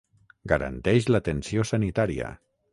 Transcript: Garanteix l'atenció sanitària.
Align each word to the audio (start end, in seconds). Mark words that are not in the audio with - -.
Garanteix 0.53 1.09
l'atenció 1.15 1.69
sanitària. 1.75 2.35